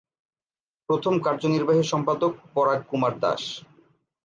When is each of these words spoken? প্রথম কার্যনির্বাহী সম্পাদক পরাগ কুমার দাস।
প্রথম 0.89 1.13
কার্যনির্বাহী 1.19 1.83
সম্পাদক 1.83 2.31
পরাগ 2.53 2.79
কুমার 2.87 3.13
দাস। 3.19 3.41